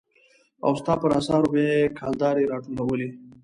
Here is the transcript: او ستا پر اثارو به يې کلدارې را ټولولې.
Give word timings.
او 0.65 0.71
ستا 0.79 0.93
پر 1.01 1.11
اثارو 1.19 1.47
به 1.53 1.59
يې 1.69 1.79
کلدارې 1.99 2.43
را 2.51 2.57
ټولولې. 2.65 3.09